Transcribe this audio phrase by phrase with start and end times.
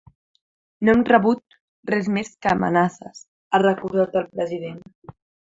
[0.87, 1.57] No hem rebut
[1.91, 4.83] res més que amenaces, ha recordat el president.